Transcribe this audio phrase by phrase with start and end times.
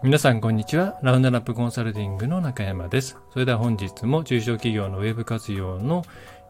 [0.00, 0.96] 皆さんこんにちは。
[1.02, 3.18] ラウンドラップコンサルティングの中山です。
[3.32, 6.04] それでは本日も中小企業のウェブ活用の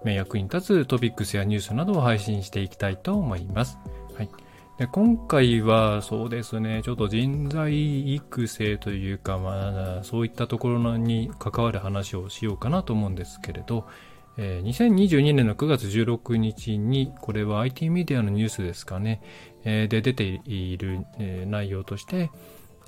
[0.04, 3.78] 役に立つトピックスやニュースなどを配信していきたいと思います。
[4.14, 4.28] はい。
[4.76, 13.86] で今回はそうですね、ちょっと人材育成というか、まあ、そういったところに関わる話をしようかなと思うんですけれど、
[14.36, 19.22] え、2022年の9月16日に、これは IT メディアのニュースですかね、
[19.64, 21.06] で出ている、
[21.46, 22.30] 内容として、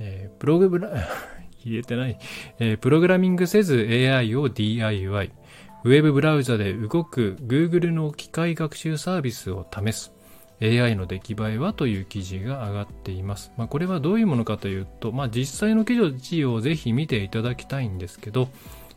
[0.00, 0.90] えー、プログラ、
[1.64, 2.18] 言えてない、
[2.58, 5.30] えー、プログラミングせず AI を DIY。
[5.82, 10.12] ウェブブラウザで動く Google の機械学習サービスを試す。
[10.62, 13.50] AI の出来栄えはという記事が上がっています。
[13.56, 18.50] まあ、これはどういうものかというと、まあ、実際の記事をぜひ見ていただきたいんですけど、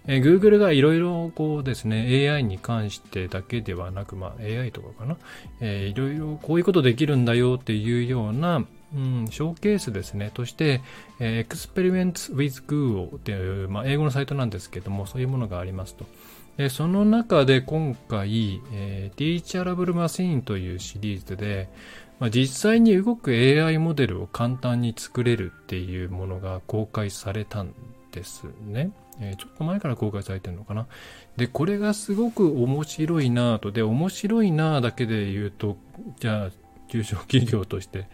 [0.05, 5.15] えー、Google がいろいろこうですね、AI に関してだけではなく、まあ、AI とかかな、
[5.65, 10.81] いろいろこういうことできるんだよっていうような、うん、ショーケースですね、として、
[11.19, 16.05] えー、Experiments with Google っていう、まあ、英語のサイトなんですけども、そういうものがありますと。
[16.57, 21.69] え、その中で今回、えー、Teachable Machine というシリーズで、
[22.19, 27.73] まあ、実際に動く AI モデルを簡単に作れるっていうものが公開されたん
[28.11, 28.91] ですね。
[29.19, 30.87] えー、ちょっと前から公開されてるのかな。
[31.37, 33.71] で、これがすごく面白いなぁと。
[33.71, 35.77] で、面白いなぁだけで言うと、
[36.19, 36.51] じゃあ、
[36.93, 38.05] 中小企業として、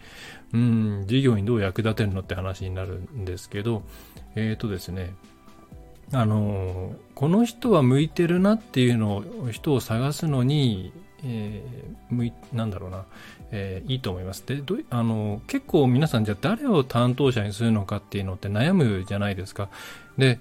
[0.54, 3.82] うん、事業にどう役立てるのって話になるんですけど、
[4.36, 5.12] えっ、ー、とですね、
[6.12, 13.04] あのこの人は向いてるなっていうのを、人を探すのに、えー、向いなんだろうな、
[13.50, 14.46] えー、いいと思います。
[14.46, 19.68] でどあの結構皆さんじゃあ誰を担当者にするのかっていうのって悩むじゃないですか。
[20.16, 20.40] で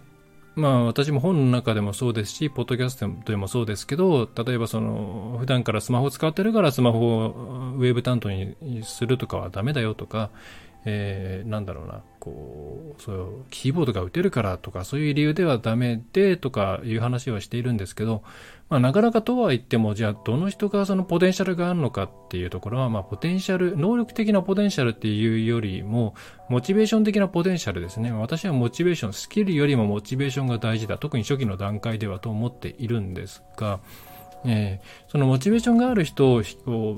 [0.55, 7.33] まあ私も本の中でもそうですし、ポッドキャストでもそうですけど、例えばその、普段からスマホ使ってるからスマホ
[7.79, 10.29] ウェブ担当にするとかはダメだよとか、
[10.85, 18.23] えー、なんだろうな、こう、そう、キーボードが打てるからとか、そういう理由ではダメでとかいう話はしているんですけど、
[18.69, 26.13] まあ、なかなかとは言っても、じゃあ、どの人がそのポテンシャルがあるのかっていうところは、まあ、ポテンシャル、能力的なポテンシャルっていうよりも、
[26.49, 28.11] モチベーション的なポテンシャルですね。
[28.11, 30.97] 私はモチベーション、スキルよりもモチベーションが大事だ。
[30.97, 33.79] 特に初期の段階ではと思っているんですが、
[34.45, 36.43] えー、そのモチベーションがある人を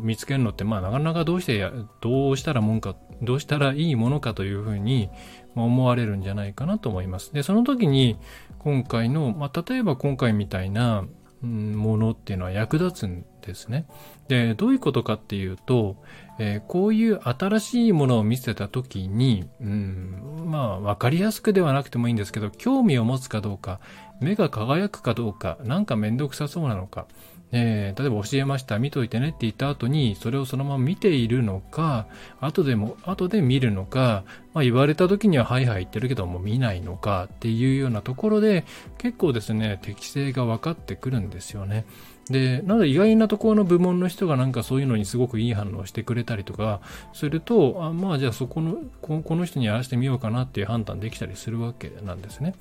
[0.02, 1.68] 見つけるのって、まあ、なかなかどうして、
[2.02, 5.10] どうしたらもんか、どうしたらいいものかというふうに
[5.56, 7.34] 思われるんじゃないかなと思います。
[7.34, 8.18] で、その時に、
[8.60, 11.06] 今回の、まあ、例えば今回みたいな
[11.42, 13.86] ものっていうのは役立つんですね。
[14.28, 15.98] で、どういうことかっていうと、
[16.40, 23.80] えー、こういう新しいものを見せた時に、うん、まあ、わかりやすくではなくてもいいんですけど、興味を持つかどうか、
[24.20, 27.08] 目が輝くかどうか、なんかめんどくさそうなのか、
[27.52, 32.08] えー、例えば教えました、見といてねって言った後に、それをそのまま見ているのか、
[32.40, 34.24] 後でも、後で見るのか、
[34.54, 38.66] まあ、言われた時にははいはい言ってるけども見ないのかっていうようなところで、
[38.98, 41.86] 結構ですね、適性が分かってくるんですよね。
[42.30, 46.82] で、なので意外なところの部門の人がなんかそういうのにすごくいい反応してくれたりとか
[47.14, 52.56] すると、あまあじゃあそこのこ、この人にやらせてみようかなっていう判断できたりするわけなんですね。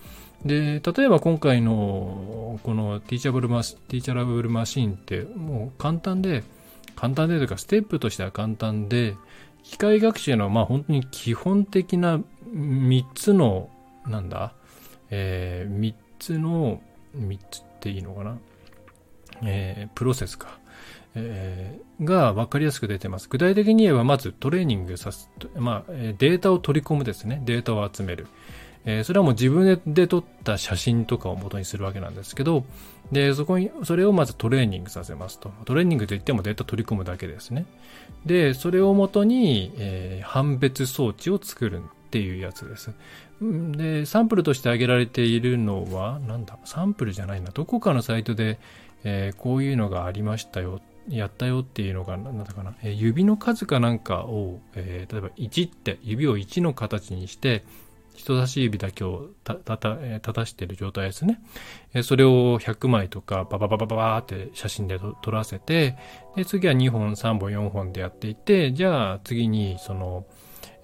[0.44, 6.44] で、例えば今回のこのティーチャブルマティーチャラブルマシンってもう簡単で、
[6.96, 9.16] 簡単でというかステップとしては簡単で、
[9.62, 12.20] 機械学習のまあ本当に基本的な
[12.52, 13.68] 3つの、
[14.06, 14.54] なんだ、
[15.10, 16.80] えー、3つの、
[17.16, 18.38] 3つっていいのかな
[19.42, 20.58] えー、プロセスか、
[21.14, 23.28] えー、が分かりやすく出てます。
[23.28, 27.40] 具体的に言えば、まずトレーニングさす、まあ、データを取り込むですね。
[27.44, 28.26] データを集める。
[28.84, 32.64] えー、それはもう自分で撮った写真とかを元にするわけなんですけど、
[33.12, 35.52] で、そこに、それをまずトレーニングさせますと。
[35.64, 37.66] トレーニングといってもデータ取り込むだけですね。
[38.24, 42.92] で、それを元に、えー、判別装置を作るっていうやつです。
[43.40, 47.50] で、サンプルとして挙げられているのは、なんだ、サンプルじゃないな。
[47.50, 48.58] どこかのサイトで、
[49.04, 57.64] えー、こういうのがありましたよ、やったよっていうのが、なんだかな、え、指の数かなんかを、えー、例えば1って、指を1の形にして、
[58.20, 61.40] 人差し指だけをた、たた、立たしている状態ですね。
[61.94, 65.96] えそれを100枚とか、ババババババーって写真で撮らせて、
[66.36, 70.26] で、次は2本、3本、4本でやっていって、じゃあ次に、その、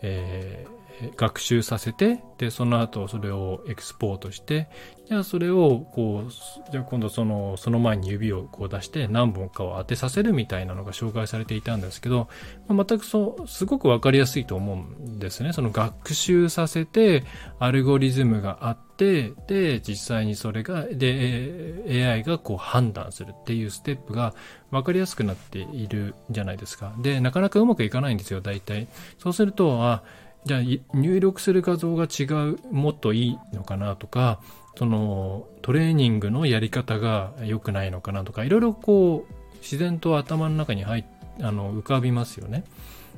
[0.00, 0.75] えー、
[1.16, 4.68] 学習させて、で、その後それをエクスポートして、
[5.08, 12.28] じゃあそれをこう、じゃあ今度その、その前に指をこう出して何本かを当てさせるみたいなのが紹介されていたんですけど、
[12.68, 15.52] まあ、全くそう、すごくわかりやすいと思うんですね。
[15.52, 17.24] その学習させて、
[17.58, 24.34] アルゴリズムがあって、で、実際にそれが、で、AI がこう判断するっていうステップが
[24.70, 26.94] 分かりやすくなっているじゃないですか。
[26.98, 28.88] で、なかなかうまくいかないんですよ、大体。
[29.18, 30.02] そうすると、あ、
[30.46, 34.40] じゃあ入力する画像が違う、もっといいのかなとか、
[34.78, 41.04] そのトレーニングのやり方が良くないのかなとか、いろいろこう自然と頭の中に入
[41.40, 42.64] あの浮かびますよね。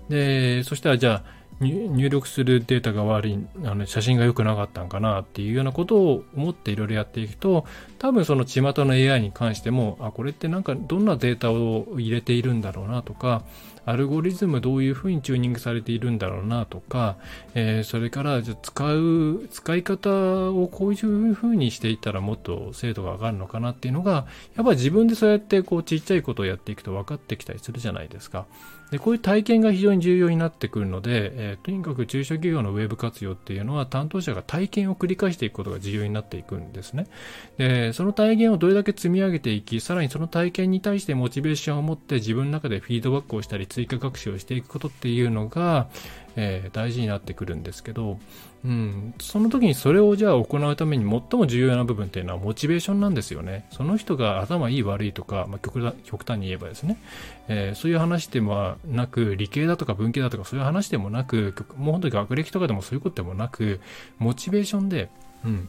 [0.09, 7.65] で、そしたらじゃあ入力するデータが悪い、あの写真が良くなかったんかなっていうようなことを思っていろいろやっていくと、
[7.99, 13.43] 多分その巷の AI に関しても、あ、これってなんかどんなデータを入れているんだろうなとか、
[13.87, 17.17] アルゴリズムどういうふうにチューニングされているんだろうなとか、
[17.55, 20.11] えー、それからじゃ使う、使い方
[20.51, 24.27] をこういうふうにしていったらもっと精度が上がるのかなっていうのが、
[24.57, 28.47] やっぱり自分でそうやってこうちっちゃいことをやっていくと分かってきたりするじゃないですか。
[28.91, 37.07] で、こういう体験が非常に重要になってくるので、えー、とにかく中小企業のウェブ活用っていうのは担当者が体験を繰り返していくことが重要になっていくんですね。
[37.59, 45.89] で、その体験をどれだけ積み上げていき、さらにその体験に対してモチベーションを持って自分の中でフィードバックをしたり追加学習をしていくことっていうのが、
[46.41, 48.21] えー、大事になってくるんですけど、
[48.65, 53.67] うん、その時にそれをじゃあ行うために最も重要な部分っていうのはモチベーションなんですよね。
[53.73, 56.97] その人が頭いい悪いとか、まあ、極端に言えばですね、
[57.49, 63.81] えー、そういう話でもなく、理系だとか文系だとかそういう話でもなく、もう本当に学歴とかでもそういうことでもなく、
[64.19, 65.11] モチベーションで、
[65.45, 65.69] うん、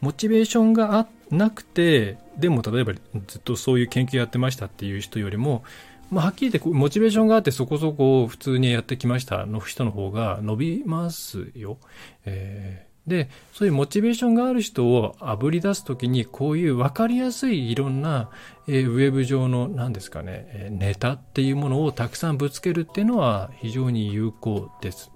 [0.00, 2.92] モチベーションがなくて、でも例えば
[3.26, 5.64] ずっとそういう研究やってましたっていう人よりも、
[6.10, 11.78] まあ、はっきり言ってモチベーションがあってそこそこ普通にやってきましたの人の方が伸びますよ。
[12.24, 18.30] えー、で、そういうモチベーションがある人をあぶり出すときにこういう分かりやすいいろんな、
[18.66, 25.10] えー、ウェブ上の何ですかね、えー、ネタっていうものをたくさんぶつけるっていうのは非常に有効です。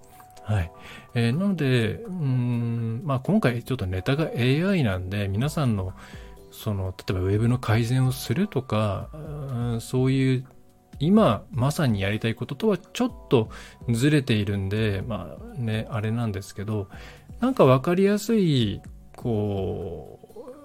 [0.45, 0.71] はい。
[1.15, 5.95] えー、なので、うん、まあ今回ちょっとネタが AI なんで、皆さんの、
[6.53, 10.45] その、例えばウェブの改善をするとか、うん、そういう
[10.99, 13.51] 今まさにやりたいこととはちょっと
[13.91, 16.89] ずれているんで、まあね、あれなんですけど、
[17.41, 18.81] なんかわかりやすい、
[19.17, 20.19] こ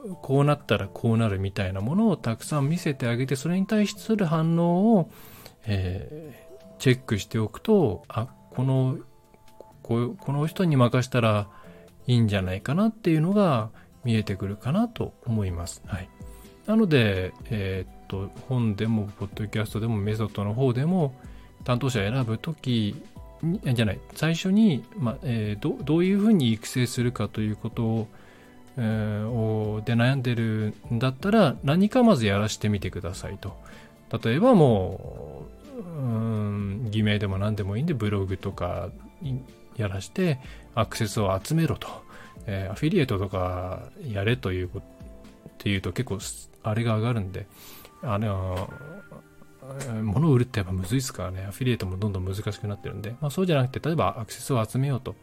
[0.05, 5.11] う、こうなったらこうなるみたいなものをたくさん見せてあげて、それに対する反応を、
[5.65, 8.97] えー、チェックしておくと、あ、この、
[9.83, 11.49] ここの人に任せたら
[12.07, 13.71] いいんじゃないかなっていうのが
[14.03, 15.81] 見えてくるかなと思います。
[15.85, 16.09] はい。
[16.65, 21.15] なので、えー、と、本でも、ポッドキャストでも、メソッドの方でも、
[21.63, 22.95] 担当者選ぶとき
[23.63, 28.07] じゃない、最初に、まあえー、どどういうふうに育成するかということを、
[28.77, 33.57] えー、で悩んでるんだったら、何かまずやらしてみてくださいと。
[34.23, 35.45] 例えばも
[35.77, 38.89] う、うん、偽名でも何でもいいんで、ブログとか
[39.77, 40.39] やらして、
[40.75, 41.87] アクセスを集めろと。
[42.45, 44.81] えー、アフィリエイトとかやれというっ
[45.59, 46.19] ていうと結構
[46.63, 47.47] あれが上がるんで、
[48.03, 48.71] あの、
[50.01, 55.15] 物を売るってやっぱむずいですからね、アフィリエイトもどんどん難しくなってるんで、まあそうじゃなくて、例えばアクセスを集めようと。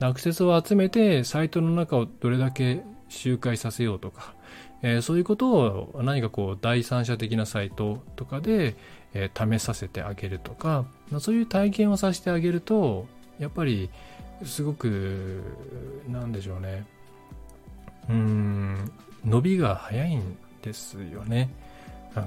[0.00, 4.34] アクセスを集めて、サイトの中をどれだけ周回させようとか、
[4.82, 8.74] えー、そういうことを何かこう第三者的なサイトとかで、
[9.14, 13.06] えー、試させてあげるとか、ま、そういう体験をさせてあげると、
[13.38, 13.90] やっぱり
[14.44, 15.42] すごく、
[16.08, 16.84] なんでしょうね。
[18.08, 18.92] うん、
[19.24, 21.50] 伸びが早いんですよね。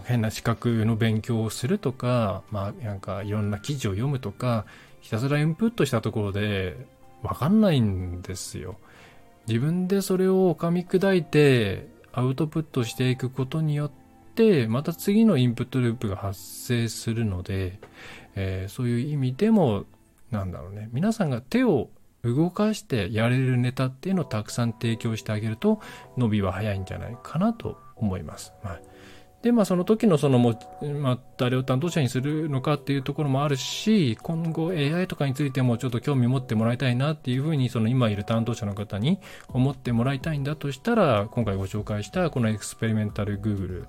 [0.05, 4.65] 変な資格の勉強をするとか、まあなんかいろんな記事を読むとか、
[5.01, 6.75] ひたすらインプットしたところで
[7.21, 8.77] わかんないんですよ。
[9.47, 13.91] 自分でそれを噛み砕いてアウトプットしていくことによっ
[14.35, 17.79] て、また次のインプットループが発生するので、
[18.35, 19.85] えー、そういう意味でも、
[20.31, 21.89] なんだろうね、皆さんが手を
[22.23, 25.79] 動かしてやれるネタっていうのをたくさん提供してあげると
[26.17, 28.53] 伸びは早いんじゃないかなと思います。
[28.63, 28.81] はい、
[29.45, 30.59] で、まあその時のそのも、
[30.99, 43.85] まあ誰を担当者にするのかっていうところもあるし、今後 AI とかについてもちょっと興味持ってもらいたいなっていうふうにその今いる担当者の方に思ってもらいたいんだとしたら、今回ご紹介したこのエクスペリメンタル Google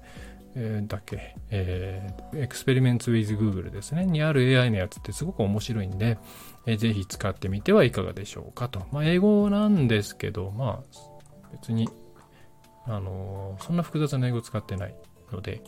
[0.58, 6.18] えー、だっけ、えー、エクスペリメンツ with Google ですね、にある AI のやつってすごく面白いんで、
[6.64, 8.86] えー、ぜひ使ってみてはいかがでしょうかと。
[8.90, 11.90] まあ、英語なんですけど、まあ、別に、
[12.86, 14.94] あのー、そんな複雑な英語使ってない
[15.33, 15.62] ので、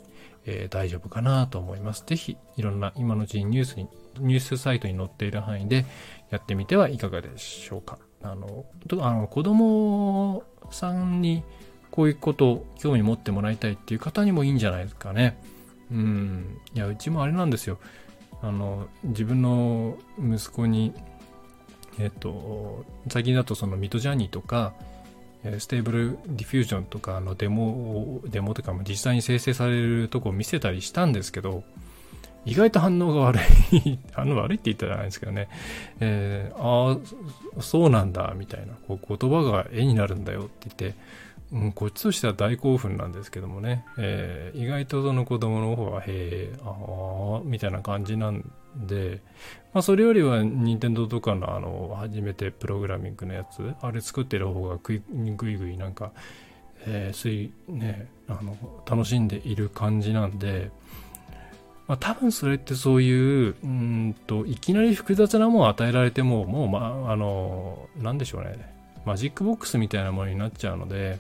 [0.46, 2.04] えー、大丈夫かなと思います。
[2.06, 3.88] ぜひ、いろんな今のうちにニュースに、
[4.18, 5.84] ニュースサイトに載っている範囲で
[6.30, 7.98] やってみてはいかがでしょうか。
[8.22, 8.64] あの、
[9.00, 11.42] あの子供さんに、
[11.90, 15.38] こういうことを興味持ってもらいたいっていう方にもいいんじゃないですかね。
[15.90, 16.58] うん。
[16.74, 17.78] いや、うちもあれなんですよ。
[18.40, 20.92] あの、自分の息子に、
[21.98, 24.74] えっと、最近だとその Midjourney とか、
[25.58, 31.62] Stable Diffusion とかのデモを、デモとかも実際に生成されるとこを見せたりしたんですけど、
[32.44, 33.40] 意外と反応が悪
[33.72, 35.48] い 反応悪いって言ったじゃないですけどね、
[36.00, 36.98] えー、あ
[37.58, 40.98] あ、そうなんだ、みたいな、こう言葉が絵になるんだよって言って、
[41.50, 49.22] うん、こっちとしては大興奮なんですけどもね、えー、意外とその子供の方は、へえ、ああ、みたいな感じなんで、
[49.72, 55.02] まあ、それよりは、任天堂とかの、あの、初めてプログラミングのやつ、あれ作ってる方がぐい
[55.36, 56.12] ぐいぐいなんか、
[56.86, 58.56] えー、すい、ね、あの、
[58.88, 60.70] 楽しんでいる感じなんで、
[61.86, 68.74] まあ、多分それってそういう、うんと、いきなり複雑なものを与えられても、もう、まあ、あの、なんでしょうね、
[69.06, 71.18] マジックボックスみたいなものになっちゃうので、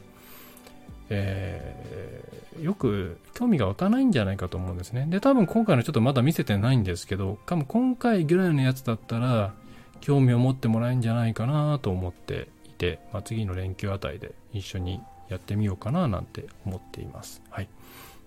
[1.10, 5.06] えー、よく興味が湧かないんじゃないかと思うんですね。
[5.08, 9.54] で、多分今回のちょっとまだ見せてないんですけど、多分今回ぐらいのやつだったら、
[10.00, 17.42] 興味を持ってもらえるんじゃないかなと思っていて、まあ、次の連休あたりで一緒にやってみようかななんて思っています。
[17.50, 17.68] はい。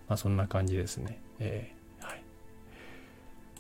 [0.08, 1.20] まあ、そんな感じですね。
[1.40, 2.24] えー、はい。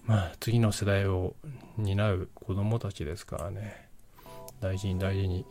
[0.05, 1.35] まあ、次の世代を
[1.77, 3.89] 担う子供たちですからね。
[4.59, 5.45] 大事に大事に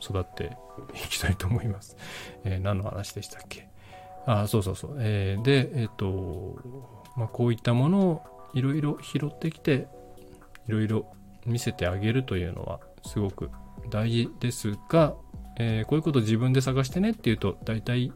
[0.00, 0.56] 育って
[0.94, 1.96] いきたいと思います。
[2.44, 3.68] えー、何の話でしたっけ？
[4.26, 4.96] あ、そうそうそう。
[4.98, 6.58] えー、で、えっ、と、
[7.16, 8.22] まあ、こういったものを
[8.54, 9.86] いろいろ拾ってきて、
[10.66, 11.06] いろいろ
[11.46, 13.50] 見せてあげるというのはすごく
[13.90, 15.14] 大事ですが、
[15.58, 18.12] えー、こういうこと自分で探してねっていうと、大体、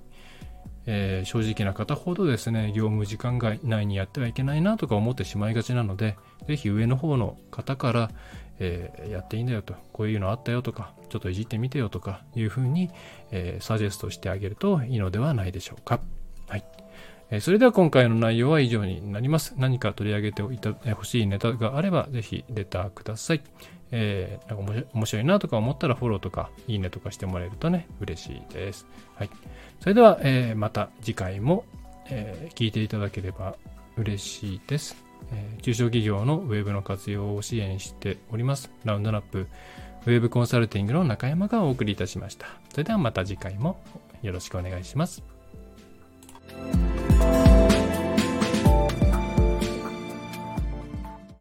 [0.87, 6.17] えー、正直な方ほどですね、業務時間外内にやってはいけないなとか思ってしまいがちなので、
[6.47, 8.11] ぜひ上の方の方から、
[8.61, 12.91] えー、やっていいんだよと、こういうのあったよとか、ちょっといじってみてよとかいうふうに、
[13.31, 16.01] えー、サジェストしてあげるといいのではないでしょうか。
[16.49, 16.65] はい。
[17.31, 19.55] えー、それでは今回の内容は以上になります。
[19.57, 23.43] 何か取り上げておいた欲しいネタがあれば、ぜひレターください。
[23.91, 28.87] えー、なんか面白いなとか思ったらフォローとかいいねとかしてもらえるとね、嬉しいです。
[29.15, 29.31] はい。
[29.81, 31.65] それでは、えー、また次回も、
[32.11, 33.57] えー、聞いていただければ
[33.97, 35.08] 嬉しいです。
[35.33, 38.71] え、中小企業のウェブの活用を支援しております。
[38.85, 39.49] ラウンドナップ
[40.07, 42.47] ウェブコンサルティングの中山がお送りいたしました。
[42.71, 43.79] それではまた次回も
[44.23, 45.23] よろしくお願いします。